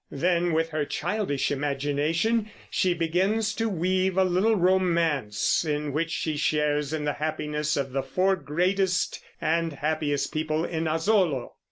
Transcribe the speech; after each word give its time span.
Then, 0.09 0.53
with 0.53 0.69
her 0.69 0.83
childish 0.83 1.51
imagination, 1.51 2.49
she 2.71 2.95
begins 2.95 3.53
to 3.53 3.69
weave 3.69 4.17
a 4.17 4.23
little 4.23 4.55
romance 4.55 5.63
in 5.63 5.93
which 5.93 6.09
she 6.09 6.37
shares 6.37 6.91
in 6.91 7.05
the 7.05 7.13
happiness 7.13 7.77
of 7.77 7.91
the 7.91 8.01
four 8.01 8.35
greatest 8.35 9.23
and 9.39 9.73
happiest 9.73 10.33
people 10.33 10.65
in 10.65 10.85
Asolo. 10.85 11.51